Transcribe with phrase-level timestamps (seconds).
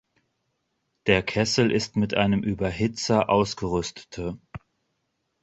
[1.05, 4.39] Der Kessel ist mit einem Überhitzer ausgerüstete.